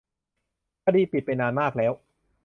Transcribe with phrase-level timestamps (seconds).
[0.85, 1.91] คดีปิดไปนานมากแล้ว